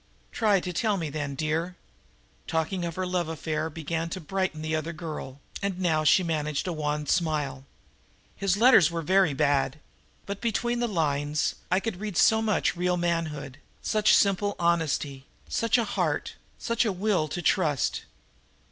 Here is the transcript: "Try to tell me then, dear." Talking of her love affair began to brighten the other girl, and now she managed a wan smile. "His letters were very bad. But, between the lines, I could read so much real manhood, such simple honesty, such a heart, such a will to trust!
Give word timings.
"Try 0.31 0.59
to 0.61 0.73
tell 0.73 0.97
me 0.97 1.11
then, 1.11 1.35
dear." 1.35 1.75
Talking 2.47 2.85
of 2.85 2.95
her 2.95 3.05
love 3.05 3.27
affair 3.27 3.69
began 3.69 4.09
to 4.09 4.19
brighten 4.19 4.63
the 4.63 4.75
other 4.75 4.93
girl, 4.93 5.39
and 5.61 5.79
now 5.79 6.03
she 6.03 6.23
managed 6.23 6.65
a 6.67 6.73
wan 6.73 7.05
smile. 7.05 7.65
"His 8.35 8.57
letters 8.57 8.89
were 8.89 9.03
very 9.03 9.35
bad. 9.35 9.77
But, 10.25 10.41
between 10.41 10.79
the 10.79 10.87
lines, 10.87 11.53
I 11.69 11.79
could 11.79 11.99
read 11.99 12.17
so 12.17 12.41
much 12.41 12.75
real 12.75 12.97
manhood, 12.97 13.59
such 13.83 14.15
simple 14.17 14.55
honesty, 14.57 15.27
such 15.47 15.77
a 15.77 15.83
heart, 15.83 16.33
such 16.57 16.83
a 16.83 16.91
will 16.91 17.27
to 17.27 17.41
trust! 17.43 18.05